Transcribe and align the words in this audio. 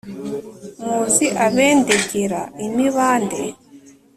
Muzi 0.83 1.25
abendegera 1.45 2.41
imibande 2.65 3.41